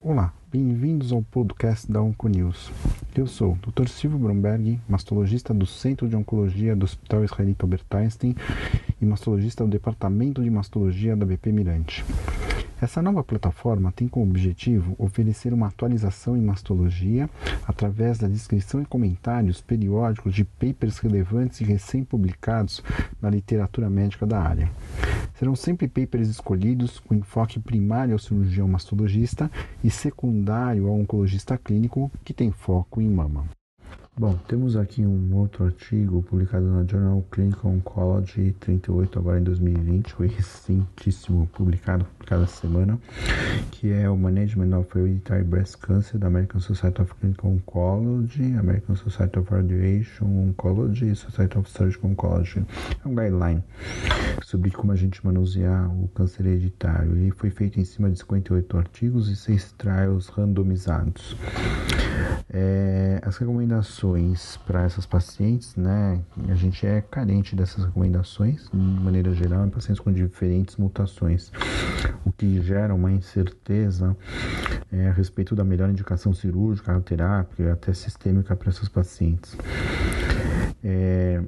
[0.00, 2.70] Olá, bem-vindos ao podcast da Onconews.
[3.16, 3.88] Eu sou o Dr.
[3.88, 8.34] Silvio Bromberg, mastologista do Centro de Oncologia do Hospital Israelita Albert Einstein
[9.00, 12.04] e mastologista do Departamento de Mastologia da BP Mirante.
[12.82, 17.30] Essa nova plataforma tem como objetivo oferecer uma atualização em mastologia
[17.64, 22.82] através da descrição e comentários periódicos de papers relevantes e recém-publicados
[23.20, 24.68] na literatura médica da área.
[25.34, 29.48] Serão sempre papers escolhidos com enfoque primário ao cirurgião mastologista
[29.84, 33.44] e secundário ao oncologista clínico que tem foco em mama.
[34.14, 40.12] Bom, temos aqui um outro artigo publicado na Journal Clinical Oncology 38 agora em 2020,
[40.12, 43.00] foi recentíssimo, publicado cada semana,
[43.70, 48.96] que é o Management of Hereditary Breast Cancer da American Society of Clinical Oncology, American
[48.96, 52.66] Society of Radiation Oncology e Society of Surgical Oncology.
[53.02, 53.64] É um guideline
[54.42, 57.12] sobre como a gente manusear o câncer hereditário.
[57.12, 61.34] Ele foi feito em cima de 58 artigos e 6 trials randomizados.
[62.50, 66.20] É, as recomendações para essas pacientes, né?
[66.48, 71.50] A gente é carente dessas recomendações, de maneira geral, em pacientes com diferentes mutações,
[72.24, 74.16] o que gera uma incerteza
[74.92, 79.56] é, a respeito da melhor indicação cirúrgica, terápica e até sistêmica para essas pacientes.
[80.84, 81.42] É,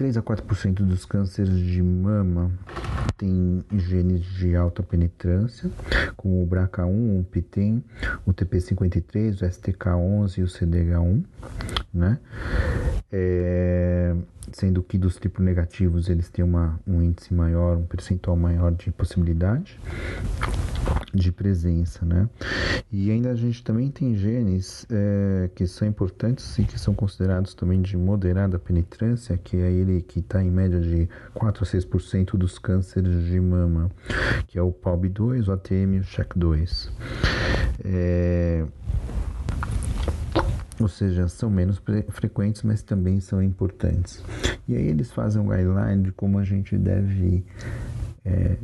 [0.00, 2.50] 3 a 4% dos cânceres de mama
[3.18, 5.70] tem genes de alta penetrância,
[6.16, 7.84] como o BRCA1, o PTEN,
[8.24, 11.22] o TP53, o STK11 e o CDH1,
[11.92, 12.18] né?
[13.12, 14.16] É,
[14.50, 18.90] sendo que dos triplo negativos eles têm uma, um índice maior, um percentual maior de
[18.92, 19.78] possibilidade
[21.12, 22.28] de presença, né?
[22.90, 27.54] E ainda a gente também tem genes é, que são importantes e que são considerados
[27.54, 32.36] também de moderada penetrância, que é ele que está em média de 4 a 6%
[32.36, 33.90] dos cânceres de mama,
[34.46, 36.90] que é o PALB2, o ATM e o CHEC2.
[37.84, 38.64] É,
[40.80, 44.24] ou seja, são menos frequentes, mas também são importantes.
[44.66, 47.44] E aí eles fazem um guideline de como a gente deve
[48.24, 48.56] é,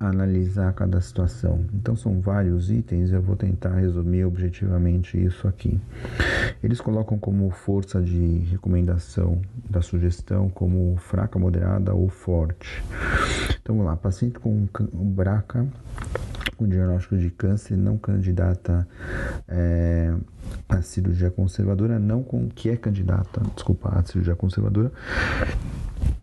[0.00, 1.64] analisar cada situação.
[1.74, 5.78] Então são vários itens, eu vou tentar resumir objetivamente isso aqui.
[6.64, 12.82] Eles colocam como força de recomendação da sugestão como fraca, moderada ou forte.
[13.60, 15.66] Então vamos lá, paciente com BRCA
[16.60, 18.86] com diagnóstico de câncer não candidata
[19.48, 20.14] é,
[20.68, 24.92] a cirurgia conservadora, não com que é candidata, desculpa, a cirurgia conservadora,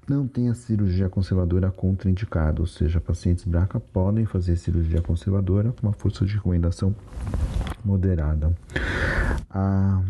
[0.07, 5.87] não tem a cirurgia conservadora contraindicada, ou seja, pacientes BRCA podem fazer cirurgia conservadora com
[5.87, 6.95] uma força de recomendação
[7.83, 8.55] moderada.
[9.49, 10.01] A,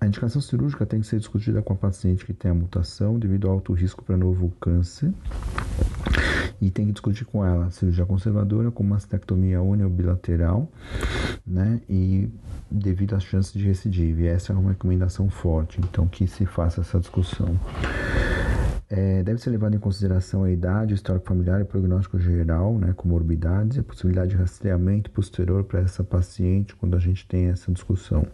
[0.00, 3.48] a indicação cirúrgica tem que ser discutida com a paciente que tem a mutação devido
[3.48, 5.12] ao alto risco para novo câncer
[6.60, 9.60] e tem que discutir com ela cirurgia conservadora com mastectomia
[9.90, 10.70] bilateral,
[11.46, 11.80] né?
[11.88, 12.28] E
[12.70, 14.22] devido às chances de recidiva.
[14.22, 17.58] E essa é uma recomendação forte, então que se faça essa discussão.
[18.90, 22.94] É, deve ser levado em consideração a idade, o histórico familiar e prognóstico geral, né,
[22.96, 27.70] comorbidades, e a possibilidade de rastreamento posterior para essa paciente quando a gente tem essa
[27.70, 28.26] discussão.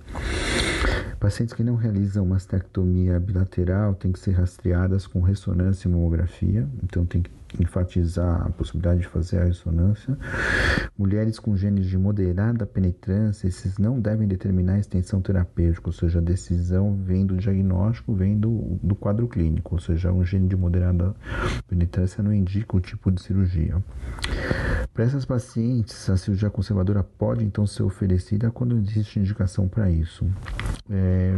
[1.24, 7.06] Pacientes que não realizam mastectomia bilateral têm que ser rastreadas com ressonância e mamografia, então
[7.06, 10.18] tem que enfatizar a possibilidade de fazer a ressonância.
[10.98, 16.18] Mulheres com genes de moderada penetrância, esses não devem determinar a extensão terapêutica, ou seja,
[16.18, 20.56] a decisão vem do diagnóstico, vem do, do quadro clínico, ou seja, um gene de
[20.56, 21.14] moderada
[21.66, 23.82] penetrância não indica o tipo de cirurgia.
[24.94, 30.24] Para essas pacientes, a cirurgia conservadora pode então ser oferecida quando existe indicação para isso.
[30.88, 31.36] É,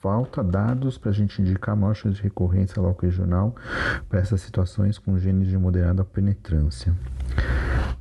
[0.00, 3.54] falta dados para a gente indicar maior chance de recorrência local regional
[4.08, 6.92] para essas situações com genes de moderada penetrância.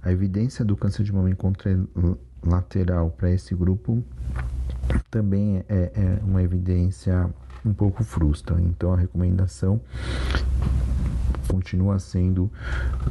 [0.02, 1.30] A evidência do câncer de mama
[2.44, 4.03] lateral para esse grupo
[5.12, 7.30] também é, é uma evidência
[7.64, 8.59] um pouco frustra.
[8.59, 9.80] Então a recomendação
[11.47, 12.52] continua sendo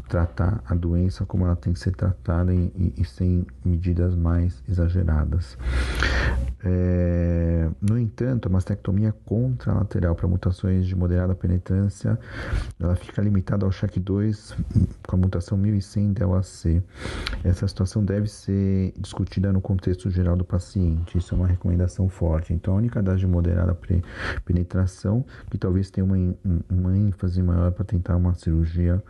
[0.09, 4.63] tratar a doença como ela tem que ser tratada e, e, e sem medidas mais
[4.69, 5.57] exageradas.
[6.63, 12.19] É, no entanto, a mastectomia contralateral para mutações de moderada penetrância,
[12.79, 14.55] ela fica limitada ao check 2
[15.07, 16.83] com a mutação 1100 DLAC.
[17.43, 21.17] Essa situação deve ser discutida no contexto geral do paciente.
[21.17, 22.53] Isso é uma recomendação forte.
[22.53, 23.77] Então, a única idade de moderada
[24.45, 26.17] penetração, que talvez tenha uma,
[26.69, 29.03] uma ênfase maior para tentar uma cirurgia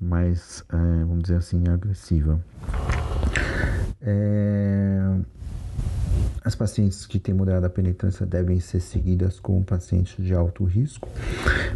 [0.00, 2.40] mais, é, vamos dizer assim, agressiva.
[4.00, 5.16] É,
[6.44, 11.08] As pacientes que têm moderada penetrância devem ser seguidas como pacientes de alto risco.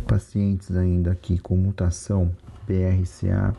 [0.06, 2.32] Pacientes ainda que com mutação
[2.66, 3.54] BRCA,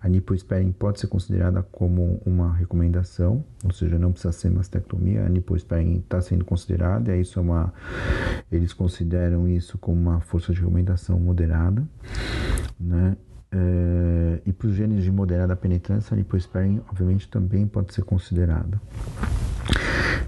[0.00, 5.28] a nipoesperin pode ser considerada como uma recomendação, ou seja, não precisa ser mastectomia, a
[5.28, 7.72] nipoesperin está sendo considerada, e isso é uma,
[8.50, 11.86] eles consideram isso como uma força de recomendação moderada,
[12.80, 13.16] né?
[13.52, 18.80] É, e para os genes de moderada penetrância, a liposparing obviamente também pode ser considerada.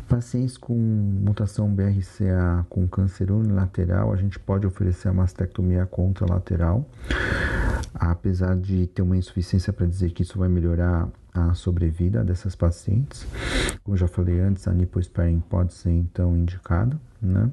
[0.08, 6.88] Pacientes com mutação BRCA com câncer unilateral, a gente pode oferecer a mastectomia contralateral,
[7.92, 13.26] apesar de ter uma insuficiência para dizer que isso vai melhorar a sobrevida dessas pacientes.
[13.84, 17.50] Como já falei antes, a niposparing pode ser então indicada, né?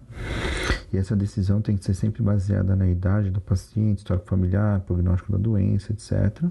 [0.93, 5.33] E essa decisão tem que ser sempre baseada na idade do paciente, histórico familiar, prognóstico
[5.33, 6.45] da doença, etc.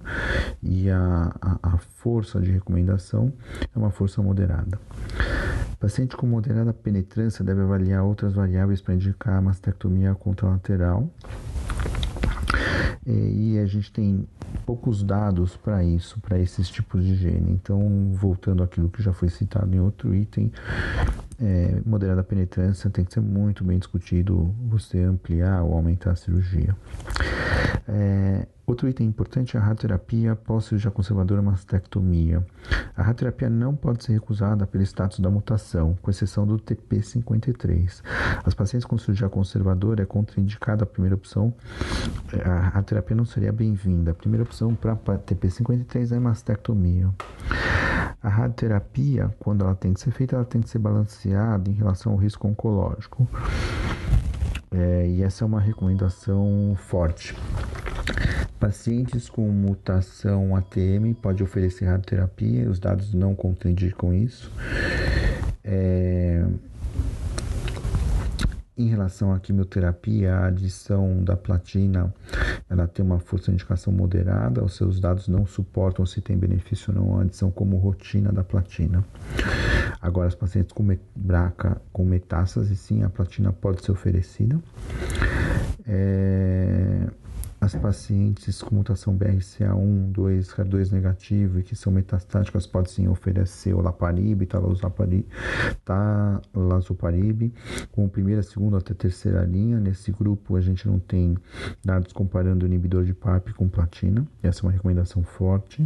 [0.63, 3.33] E a, a, a força de recomendação
[3.75, 4.79] é uma força moderada.
[5.85, 11.11] Paciente com moderada penetrância deve avaliar outras variáveis para indicar a mastectomia contralateral.
[13.07, 14.27] E a gente tem
[14.65, 17.53] poucos dados para isso, para esses tipos de gene.
[17.53, 20.51] Então, voltando àquilo que já foi citado em outro item,
[21.45, 26.75] é, moderada penetrância tem que ser muito bem discutido você ampliar ou aumentar a cirurgia.
[27.87, 32.45] É, outro item importante é a radioterapia pós-cirurgia conservadora mastectomia.
[32.97, 38.01] A radioterapia não pode ser recusada pelo status da mutação, com exceção do TP53.
[38.43, 41.53] As pacientes com cirurgia conservadora é contraindicada a primeira opção.
[42.43, 44.13] A radioterapia não seria bem-vinda.
[44.13, 47.11] A primeira opção para TP53 é mastectomia.
[48.25, 52.13] A radioterapia, quando ela tem que ser feita, ela tem que ser balanceada em relação
[52.13, 53.29] ao risco oncológico.
[54.71, 57.37] É, e essa é uma recomendação forte.
[58.59, 64.51] Pacientes com mutação ATM pode oferecer radioterapia, os dados não contraindicam isso.
[65.63, 66.47] É,
[68.77, 72.13] em relação à quimioterapia, a adição da platina,
[72.69, 76.93] ela tem uma força de indicação moderada, os seus dados não suportam se tem benefício
[76.93, 79.05] ou não a adição como rotina da platina.
[80.01, 80.85] Agora, os pacientes com
[81.15, 84.59] braca com metástase, sim, a platina pode ser oferecida.
[85.87, 86.54] É
[87.75, 93.75] as pacientes com mutação BRCA1, 2, HER2 negativo e que são metastáticas podem sim oferecer
[93.75, 94.47] o Laparib,
[95.85, 97.53] Talazoparib,
[97.91, 99.81] com primeira, segunda até terceira linha.
[99.81, 101.37] Nesse grupo a gente não tem
[101.85, 105.85] dados comparando o inibidor de PARP com platina, essa é uma recomendação forte.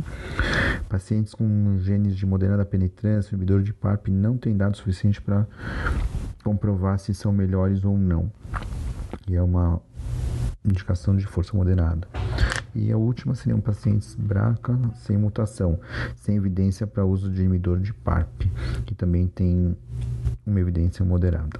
[0.88, 5.46] Pacientes com genes de moderada penetrância, inibidor de PARP não tem dados suficientes para
[6.44, 8.30] comprovar se são melhores ou não.
[9.26, 9.80] E é uma
[10.68, 12.06] indicação de força moderada.
[12.74, 15.80] E a última seriam pacientes BRCA sem mutação,
[16.16, 18.42] sem evidência para uso de inibidor de PARP,
[18.86, 19.76] que também tem
[20.46, 21.58] uma evidência moderada.